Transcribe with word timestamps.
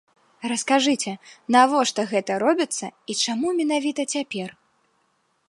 Раскажыце, 0.51 1.11
навошта 1.55 2.07
гэта 2.13 2.39
робіцца 2.45 2.87
і 3.13 3.19
чаму 3.27 3.47
менавіта 3.61 4.01
цяпер? 4.17 4.49